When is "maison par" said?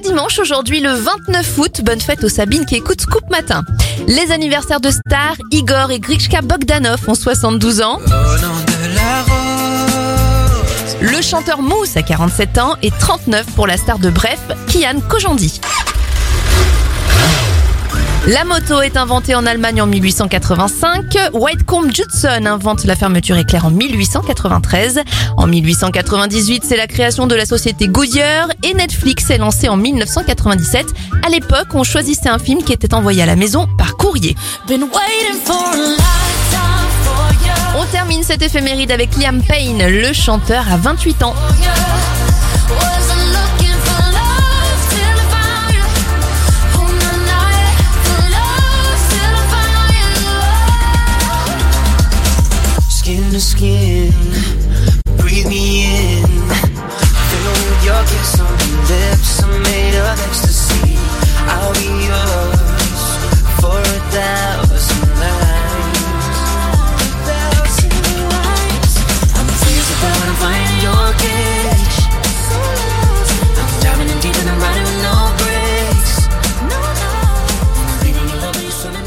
33.34-33.96